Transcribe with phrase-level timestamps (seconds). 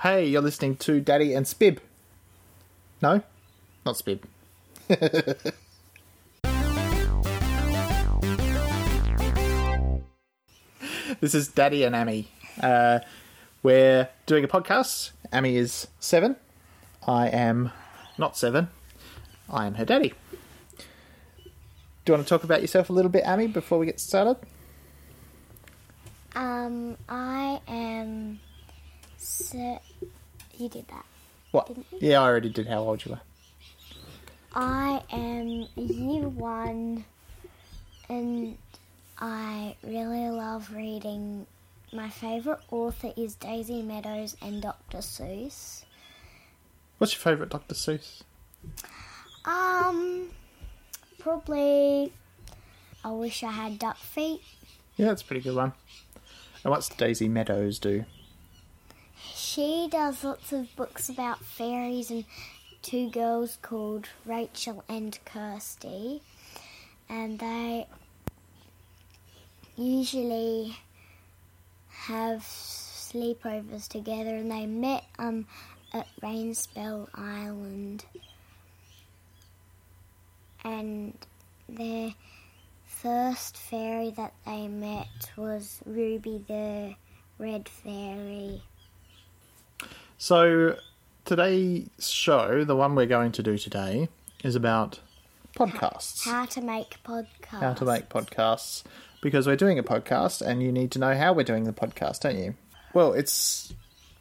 [0.00, 1.78] Hey, you're listening to Daddy and Spib.
[3.00, 3.22] No?
[3.86, 4.20] Not Spib.
[11.20, 12.26] this is Daddy and Ammy.
[12.62, 12.98] Uh,
[13.62, 15.12] we're doing a podcast.
[15.32, 16.36] Ammy is seven.
[17.06, 17.70] I am
[18.18, 18.68] not seven.
[19.48, 20.12] I am her daddy.
[20.76, 24.36] Do you want to talk about yourself a little bit, Ammy, before we get started?
[26.34, 28.40] Um, I am.
[29.26, 29.80] Se-
[30.56, 31.04] you did that.
[31.50, 31.66] What?
[31.66, 31.98] Didn't you?
[32.00, 33.20] Yeah, I already did how old you were.
[34.54, 37.04] I am year one,
[38.08, 38.56] and
[39.18, 41.46] I really love reading.
[41.92, 44.98] My favourite author is Daisy Meadows and Dr.
[44.98, 45.84] Seuss.
[46.98, 47.74] What's your favourite Dr.
[47.74, 48.22] Seuss?
[49.44, 50.30] Um,
[51.18, 52.12] probably.
[53.04, 54.40] I wish I had duck feet.
[54.96, 55.72] Yeah, that's a pretty good one.
[56.64, 58.04] And what's Daisy Meadows do?
[59.34, 62.24] She does lots of books about fairies and
[62.82, 66.22] two girls called Rachel and Kirsty.
[67.08, 67.86] And they
[69.76, 70.76] usually
[71.88, 75.46] have sleepovers together and they met um
[75.92, 78.04] at Rainspell Island.
[80.64, 81.16] And
[81.68, 82.14] their
[82.84, 86.94] first fairy that they met was Ruby the
[87.38, 88.62] Red Fairy.
[90.18, 90.76] So,
[91.24, 94.08] today's show, the one we're going to do today,
[94.42, 95.00] is about
[95.54, 96.24] podcasts.
[96.24, 97.60] How to make podcasts.
[97.60, 98.82] How to make podcasts.
[99.20, 102.20] Because we're doing a podcast and you need to know how we're doing the podcast,
[102.20, 102.54] don't you?
[102.94, 103.74] Well, it's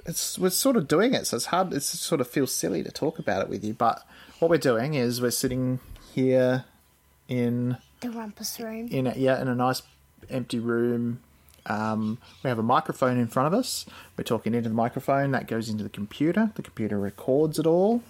[0.06, 1.74] it's we're sort of doing it, so it's hard.
[1.74, 3.74] It sort of feels silly to talk about it with you.
[3.74, 4.02] But
[4.40, 5.80] what we're doing is we're sitting
[6.14, 6.66] here
[7.28, 8.88] in the rumpus room.
[8.90, 9.82] in a, yeah in a nice
[10.30, 11.22] empty room.
[11.68, 13.86] Um, we have a microphone in front of us.
[14.18, 15.32] We're talking into the microphone.
[15.32, 16.52] That goes into the computer.
[16.56, 18.04] The computer records it all.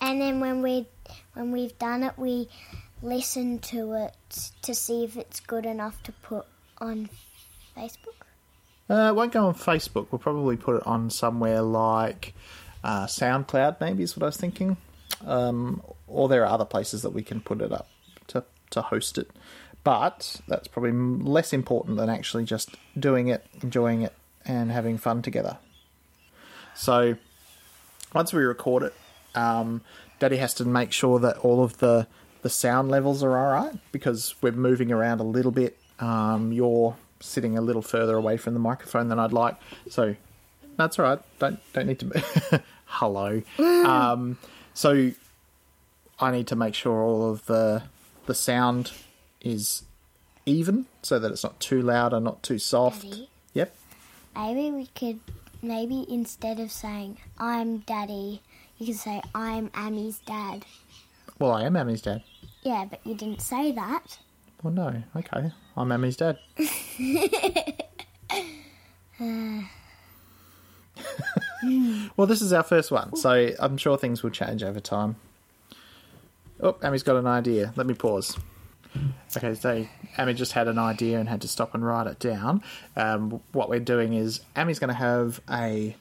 [0.00, 0.86] And then when we
[1.34, 2.48] when we've done it, we
[3.02, 6.46] listen to it to see if it's good enough to put
[6.78, 7.08] on
[7.76, 8.20] Facebook.
[8.88, 10.08] Uh, it won't go on Facebook.
[10.10, 12.34] We'll probably put it on somewhere like
[12.82, 14.76] uh, SoundCloud, maybe is what I was thinking.
[15.24, 17.88] Um, or there are other places that we can put it up
[18.28, 19.30] to, to host it.
[19.82, 24.12] But that's probably less important than actually just doing it, enjoying it,
[24.44, 25.58] and having fun together.
[26.74, 27.16] So
[28.14, 28.94] once we record it,
[29.34, 29.80] um,
[30.18, 32.06] Daddy has to make sure that all of the
[32.42, 35.76] the sound levels are all right because we're moving around a little bit.
[35.98, 39.56] Um, you're sitting a little further away from the microphone than I'd like,
[39.90, 40.16] so
[40.76, 41.18] that's all right.
[41.38, 42.62] Don't don't need to.
[42.86, 43.42] Hello.
[43.58, 44.38] um,
[44.74, 45.12] so
[46.18, 47.82] I need to make sure all of the
[48.26, 48.92] the sound
[49.40, 49.82] is
[50.46, 53.02] even, so that it's not too loud or not too soft.
[53.02, 53.28] Daddy?
[53.54, 53.76] Yep.
[54.36, 55.20] Maybe we could
[55.62, 58.42] maybe instead of saying I'm daddy,
[58.78, 60.64] you could say I'm Ammy's dad.
[61.38, 62.22] Well, I am Ammy's dad.
[62.62, 64.18] Yeah, but you didn't say that.
[64.62, 65.02] Well, no.
[65.16, 65.52] Okay.
[65.76, 66.38] I'm Ammy's dad.
[72.16, 75.16] well, this is our first one, so I'm sure things will change over time.
[76.60, 77.72] Oh, Ammy's got an idea.
[77.76, 78.36] Let me pause.
[79.36, 79.86] Okay, so
[80.16, 82.62] Ammy just had an idea and had to stop and write it down.
[82.96, 85.96] Um, what we're doing is Ammy's going to have a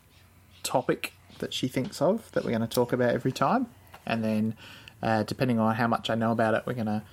[0.64, 3.68] topic that she thinks of that we're going to talk about every time,
[4.06, 4.56] and then
[5.04, 7.04] uh, depending on how much I know about it, we're going to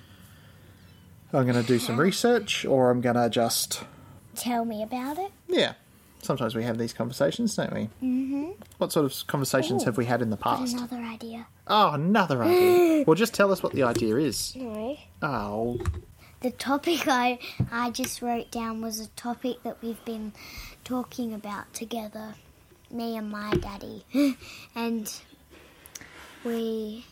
[1.33, 3.83] I'm going to do some research, or I'm going to just
[4.35, 5.31] Tell me about it.
[5.47, 5.73] yeah.
[6.21, 7.89] Sometimes we have these conversations, don't we?
[8.03, 8.49] Mm-hmm.
[8.79, 10.73] What sort of conversations Ooh, have we had in the past?
[10.75, 11.47] another idea.
[11.67, 13.03] Oh, another idea.
[13.07, 14.55] well, just tell us what the idea is.
[14.55, 14.97] No.
[15.21, 15.79] Oh,
[16.41, 17.39] The topic I
[17.71, 20.33] I just wrote down was a topic that we've been
[20.83, 22.35] talking about together,
[22.91, 24.05] me and my daddy,
[24.75, 25.11] and
[26.43, 27.05] we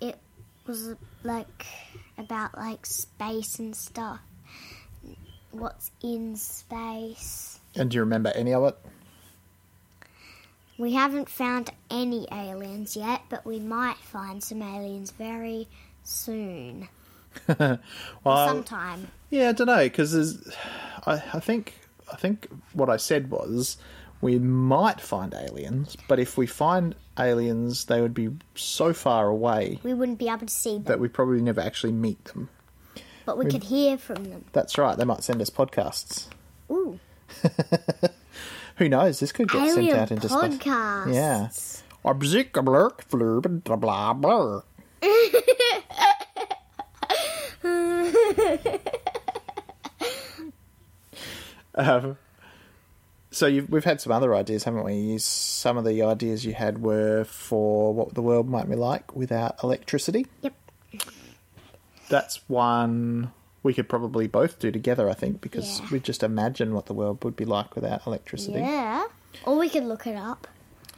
[0.00, 0.18] it
[0.66, 1.66] was like
[2.18, 4.20] about like space and stuff.
[5.52, 7.60] What's in space?
[7.76, 8.76] And do you remember any of it?
[10.76, 15.68] We haven't found any aliens yet, but we might find some aliens very
[16.02, 16.88] soon.
[17.48, 19.08] Well, Sometime.
[19.30, 20.54] yeah, I don't know because
[21.04, 21.74] I, I think
[22.12, 23.76] I think what I said was
[24.20, 29.80] we might find aliens, but if we find aliens, they would be so far away
[29.82, 32.48] We wouldn't be able to see them, that we probably never actually meet them.
[33.26, 34.44] but we could hear from them.
[34.52, 34.96] That's right.
[34.96, 36.28] They might send us podcasts.
[36.70, 37.00] Ooh.
[38.76, 39.20] Who knows?
[39.20, 40.40] This could get sent out into space.
[40.58, 41.14] podcasts.
[41.14, 41.48] Yeah.
[42.04, 44.60] Obzik, blurk, flurb, blah, blah, blah.
[51.74, 52.16] um,
[53.30, 54.94] So you've, we've had some other ideas, haven't we?
[54.94, 59.14] You, some of the ideas you had were for what the world might be like
[59.16, 60.26] without electricity.
[60.42, 60.54] Yep.
[62.08, 63.32] That's one
[63.64, 65.86] we could probably both do together, I think, because Yeah.
[65.90, 68.60] we just imagine what the world would be like without electricity.
[68.60, 69.04] Yeah.
[69.44, 70.46] Or we could look it up.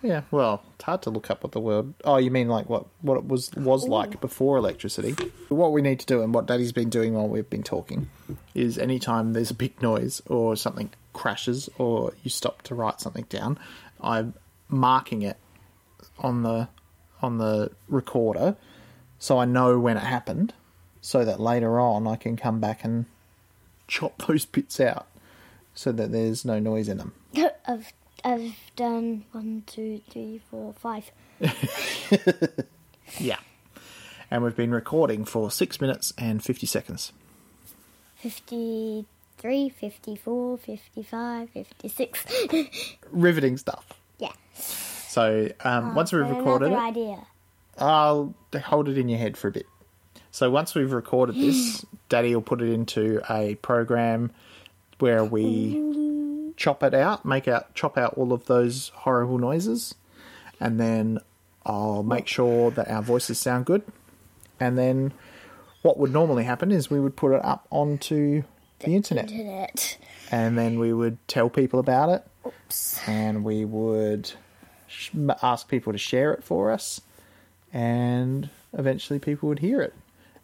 [0.03, 1.95] Yeah, well, it's hard to look up what the world.
[2.05, 5.17] Oh, you mean like what what it was was like before electricity?
[5.49, 8.09] What we need to do, and what Daddy's been doing while we've been talking,
[8.55, 13.25] is anytime there's a big noise or something crashes or you stop to write something
[13.31, 13.59] down,
[14.01, 14.35] I'm
[14.69, 15.39] marking it
[16.19, 16.69] on the
[17.23, 18.57] on the recorder,
[19.19, 20.53] so I know when it happened,
[21.01, 23.07] so that later on I can come back and
[23.89, 25.07] chop those bits out,
[25.75, 27.13] so that there's no noise in them.
[27.67, 27.93] I've
[28.25, 31.11] I've done one, two, three, four, five.
[33.19, 33.39] Yeah.
[34.33, 37.13] And we've been recording for six minutes and 50 seconds.
[38.17, 42.25] 53, 54, 55, 56.
[43.13, 43.87] Riveting stuff.
[44.19, 44.33] yeah.
[44.55, 47.27] So um, once we've recorded it, idea.
[47.79, 48.35] I'll
[48.65, 49.67] hold it in your head for a bit.
[50.37, 54.33] So once we've recorded this, Daddy will put it into a program
[54.99, 59.95] where we chop it out, make out, chop out all of those horrible noises,
[60.61, 61.21] and then
[61.65, 63.83] I'll make sure that our voices sound good.
[64.61, 65.15] And then
[65.81, 68.43] what would normally happen is we would put it up onto
[68.81, 69.31] the internet.
[69.31, 69.97] Internet.
[70.31, 73.09] and then we would tell people about it, Oops.
[73.09, 74.33] and we would
[75.43, 77.01] ask people to share it for us,
[77.73, 79.95] and eventually people would hear it,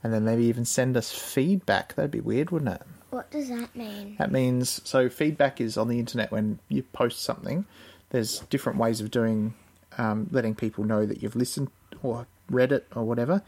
[0.02, 1.94] and then maybe even send us feedback.
[1.94, 2.82] That'd be weird, wouldn't it?
[3.10, 4.16] What does that mean?
[4.19, 7.66] That means so feedback is on the internet when you post something.
[8.10, 9.54] There's different ways of doing,
[9.99, 11.70] um, letting people know that you've listened
[12.02, 13.43] or read it or whatever,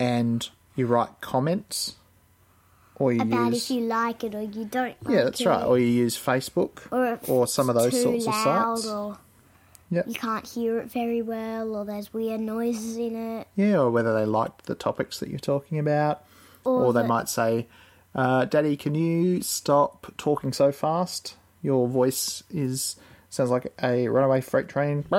[0.00, 1.96] and you write comments,
[2.96, 5.10] or you About use if you like it or you don't like it.
[5.10, 5.46] yeah, that's it.
[5.46, 5.64] right.
[5.64, 8.86] Or you use Facebook Or, or some of those sorts of sites.
[8.86, 9.18] Or
[9.90, 10.06] Yep.
[10.08, 13.46] you can't hear it very well, or there's weird noises in it.
[13.54, 16.24] Yeah, or whether they liked the topics that you're talking about,
[16.64, 17.66] or, Or they that- might say,
[18.14, 21.36] uh, "Daddy, can you stop talking so fast?
[21.62, 22.96] Your voice is
[23.30, 25.04] sounds like a runaway freight train."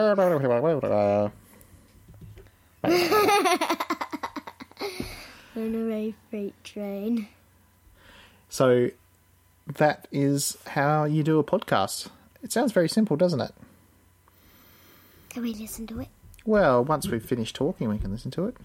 [5.55, 7.27] Runaway freight train.
[8.49, 8.89] So
[9.67, 12.09] that is how you do a podcast.
[12.43, 13.53] It sounds very simple, doesn't it?
[15.35, 16.07] Can we listen to it?
[16.45, 18.55] Well, once we've finished talking, we can listen to it.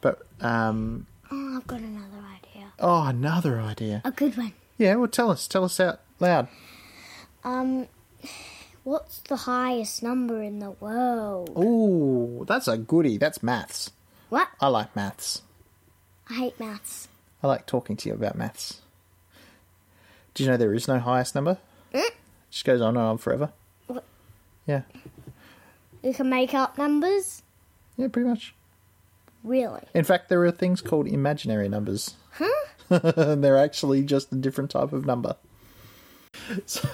[0.00, 2.72] But um, Oh, I've got another idea.
[2.80, 4.02] oh, another idea.
[4.04, 4.54] A good one.
[4.76, 6.48] Yeah, well, tell us, tell us out loud.
[7.44, 7.86] Um,
[8.82, 11.50] what's the highest number in the world?
[11.56, 13.16] Ooh, that's a goodie.
[13.16, 13.92] That's maths.
[14.30, 14.48] What?
[14.60, 15.42] I like maths.
[16.28, 17.06] I hate maths.
[17.40, 18.80] I like talking to you about maths.
[20.34, 21.58] Do you know there is no highest number?
[21.92, 22.16] It
[22.50, 23.50] just goes on and on forever.
[23.86, 24.02] What?
[24.66, 24.82] Yeah,
[26.02, 27.42] You can make up numbers?
[27.96, 28.54] yeah, pretty much.
[29.44, 29.82] Really?
[29.94, 32.14] In fact, there are things called imaginary numbers.
[32.32, 32.48] Huh?
[32.90, 35.36] And they're actually just a different type of number.
[36.66, 36.88] So,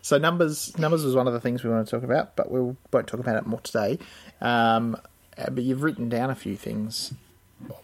[0.00, 2.60] so numbers, numbers was one of the things we want to talk about, but we
[2.60, 3.98] won't talk about it more today.
[4.40, 4.96] Um,
[5.36, 7.12] uh, but you've written down a few things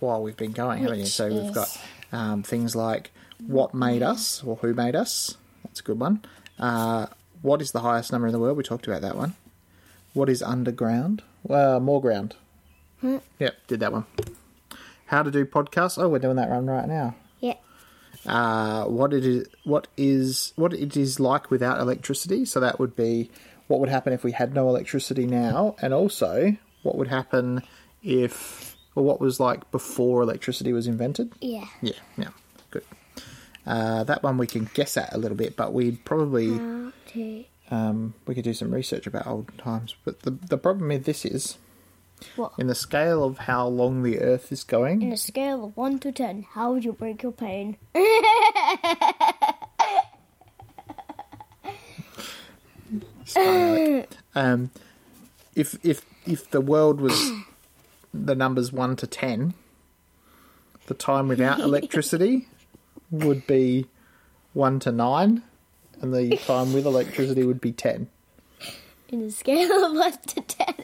[0.00, 1.06] while we've been going, haven't you?
[1.06, 1.68] So we've got
[2.10, 3.12] um, things like
[3.46, 5.36] what made us or who made us.
[5.64, 6.24] That's a good one.
[6.58, 7.06] Uh,
[7.42, 8.56] what is the highest number in the world?
[8.56, 9.34] We talked about that one.
[10.14, 11.22] What is underground?
[11.42, 12.34] Well, more ground.
[13.02, 14.06] Yep, did that one.
[15.06, 16.02] How to do podcasts?
[16.02, 17.14] Oh, we're doing that one right now.
[17.40, 17.54] Yeah.
[18.26, 22.44] Uh, what it is, what is, what it is like without electricity.
[22.44, 23.30] So that would be
[23.68, 27.62] what would happen if we had no electricity now, and also what would happen
[28.02, 31.32] if, or what was like before electricity was invented.
[31.40, 31.66] Yeah.
[31.80, 32.30] Yeah, yeah,
[32.70, 32.84] good.
[33.66, 37.44] Uh, that one we can guess at a little bit, but we'd probably How to.
[37.70, 39.94] Um, we could do some research about old times.
[40.04, 41.58] But the the problem with this is
[42.36, 42.52] What?
[42.58, 45.02] in the scale of how long the Earth is going.
[45.02, 47.76] In a scale of 1 to 10, how would you break your pain?
[54.34, 54.70] Um,
[55.54, 57.32] if if if the world was
[58.14, 59.54] the numbers one to ten,
[60.86, 62.48] the time without electricity
[63.10, 63.86] would be
[64.54, 65.42] one to nine,
[66.00, 68.08] and the time with electricity would be ten.
[69.10, 70.74] In a scale of 1 to 10,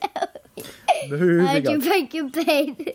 [1.47, 2.87] how'd you break your pain?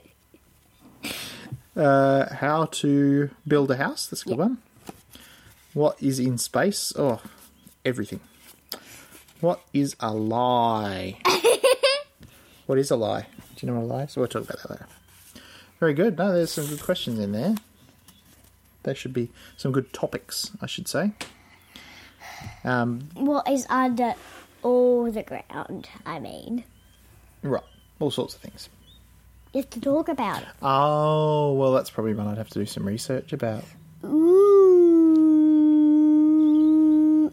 [1.75, 4.07] Uh, how to build a house?
[4.07, 4.57] That's a good one.
[5.73, 6.91] What is in space?
[6.97, 7.21] Oh,
[7.85, 8.21] everything.
[9.39, 11.19] What is a lie?
[12.65, 13.27] what is a lie?
[13.55, 14.17] Do you know what a lie is?
[14.17, 14.87] We'll talk about that later.
[15.79, 16.17] Very good.
[16.17, 17.55] No, there's some good questions in there.
[18.83, 21.11] There should be some good topics, I should say.
[22.63, 24.13] Um, What is under
[24.63, 25.89] all the ground?
[26.05, 26.63] I mean,
[27.43, 27.63] right,
[27.99, 28.69] all sorts of things.
[29.53, 30.47] you have to talk about it.
[30.61, 33.63] Oh, well, that's probably one I'd have to do some research about.
[34.03, 34.49] Ooh.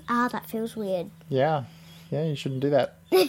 [0.08, 1.10] Ah, that feels weird.
[1.28, 1.64] Yeah,
[2.10, 2.96] yeah, you shouldn't do that.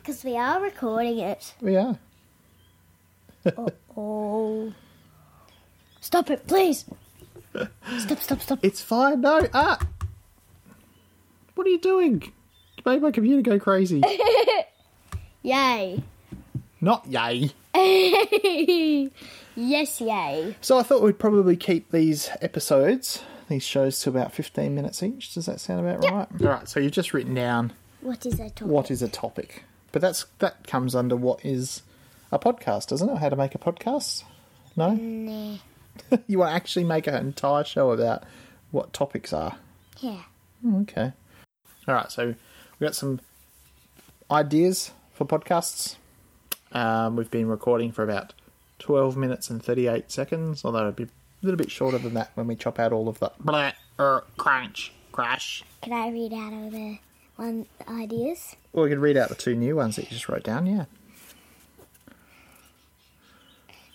[0.00, 1.52] Because we are recording it.
[1.60, 1.98] We are.
[3.94, 4.72] Oh.
[6.00, 6.86] Stop it, please.
[7.98, 8.58] Stop, stop, stop.
[8.62, 9.20] It's fine.
[9.20, 9.78] No, ah,
[11.54, 12.22] what are you doing?
[12.76, 14.02] You made my computer go crazy.
[15.42, 16.02] Yay.
[16.80, 17.50] Not yay.
[19.54, 20.56] yes, yay.
[20.60, 25.34] So I thought we'd probably keep these episodes, these shows, to about fifteen minutes each.
[25.34, 26.28] Does that sound about right?
[26.40, 26.68] All right.
[26.68, 28.72] So you've just written down What is that topic?
[28.72, 31.82] what is a topic, but that's that comes under what is
[32.30, 33.18] a podcast, doesn't it?
[33.18, 34.22] How to make a podcast?
[34.76, 35.56] No, Nah.
[36.26, 38.24] you want to actually make an entire show about
[38.70, 39.56] what topics are.
[40.00, 40.22] Yeah.
[40.66, 41.12] Oh, Okay.
[41.86, 42.10] All right.
[42.10, 42.34] So
[42.78, 43.20] we got some
[44.30, 45.96] ideas for podcasts.
[46.72, 48.34] Um, we've been recording for about
[48.78, 51.08] twelve minutes and thirty-eight seconds, although it'd be a
[51.42, 54.92] little bit shorter than that when we chop out all of the blah, er, crunch,
[55.12, 55.64] crash.
[55.80, 56.98] Can I read out of the
[57.36, 58.54] one ideas?
[58.72, 60.66] Well, we could read out the two new ones that you just wrote down.
[60.66, 60.84] Yeah.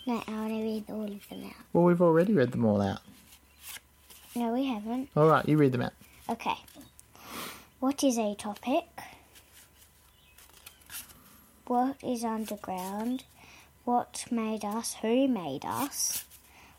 [0.06, 1.64] No, I want to read all of them out.
[1.72, 3.00] Well, we've already read them all out.
[4.34, 5.08] No, we haven't.
[5.16, 5.92] All right, you read them out.
[6.28, 6.56] Okay.
[7.80, 8.84] What is a topic?
[11.66, 13.24] What is underground?
[13.84, 14.94] What made us?
[15.00, 16.24] Who made us?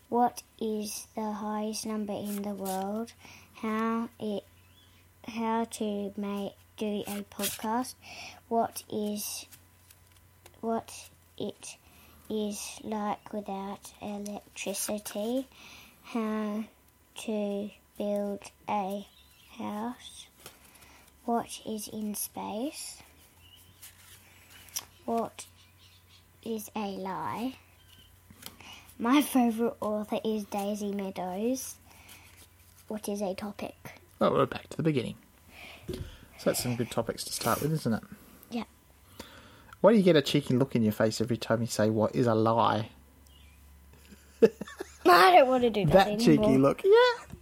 [0.08, 3.12] What is the highest number in the world?
[3.54, 4.44] How it
[5.26, 7.94] how to make do a podcast?
[8.48, 9.46] What is
[10.60, 11.76] what it
[12.28, 15.46] is like without electricity?
[16.02, 16.64] How
[17.22, 19.06] to build a
[19.58, 20.26] house?
[21.24, 23.02] What is in space?
[25.04, 25.46] What
[26.44, 27.56] is a lie?
[28.98, 31.74] My favourite author is Daisy Meadows.
[32.88, 33.74] What is a topic?
[34.18, 35.16] Well, we're back to the beginning.
[35.88, 38.02] So that's some good topics to start with, isn't it?
[39.86, 42.12] Why do you get a cheeky look in your face every time you say what
[42.16, 42.88] is a lie?
[44.42, 44.48] I
[45.04, 46.26] don't want to do that, That anymore.
[46.26, 46.82] cheeky look.
[46.82, 47.36] Yeah.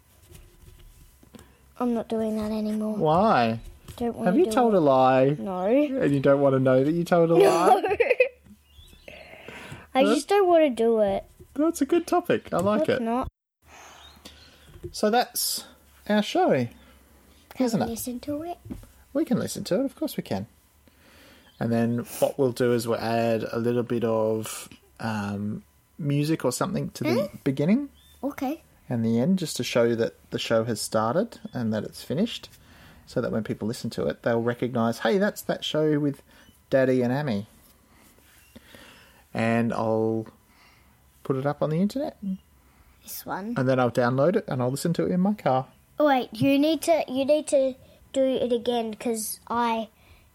[1.81, 2.97] I'm not doing that anymore.
[2.97, 3.61] Why?
[3.97, 4.77] Don't want Have to you do told it.
[4.77, 5.65] a lie No.
[5.65, 7.83] and you don't want to know that you told a lie?
[9.95, 11.25] I just don't want to do it.
[11.55, 12.53] That's a good topic.
[12.53, 13.03] I like It's it.
[13.03, 13.27] not.
[14.93, 15.65] So that's
[16.11, 17.89] our show, Can isn't we it?
[17.89, 18.59] listen to it?
[19.15, 20.47] We can listen to it, of course we can.
[21.61, 24.69] And then what we'll do is we'll add a little bit of
[25.01, 25.63] um,
[25.99, 27.89] music or something to the beginning
[28.23, 28.63] Okay.
[28.89, 32.49] and the end just to show that the show has started and that it's finished.
[33.07, 36.23] So that when people listen to it, they'll recognise, hey, that's that show with
[36.71, 37.47] Daddy and Ammy.
[39.33, 40.27] And I'll
[41.23, 42.17] put it up on the internet
[43.03, 43.55] This one.
[43.57, 45.67] and then I'll download it and I'll listen to it in my car.
[45.99, 47.75] Oh, wait, you need to you need to
[48.13, 49.89] do it again because I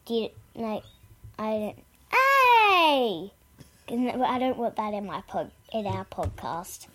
[0.06, 0.84] did like
[1.40, 1.78] I don't.
[2.12, 3.32] Hey,
[4.24, 6.88] I don't want that in my pod in our podcast.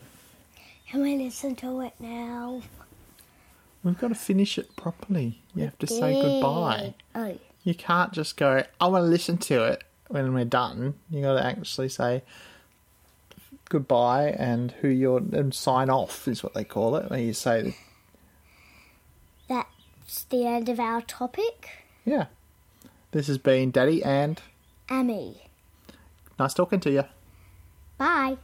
[0.88, 2.60] Can we listen to it now?
[3.82, 5.40] We've got to finish it properly.
[5.54, 6.94] You have to say goodbye.
[7.14, 10.94] Oh, You can't just go, I want to listen to it when we're done.
[11.10, 12.22] You got to actually say
[13.70, 17.10] goodbye and who you're and sign off is what they call it.
[17.10, 17.74] Where you say,
[19.48, 21.70] that's the end of our topic.
[22.04, 22.26] yeah,
[23.14, 24.42] this has been Daddy and
[24.88, 25.36] Ammy,
[26.38, 27.04] nice talking to you.
[27.96, 28.36] bye.